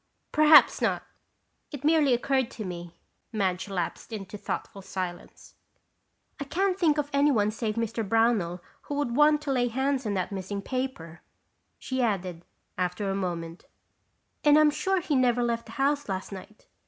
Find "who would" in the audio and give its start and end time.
8.89-9.15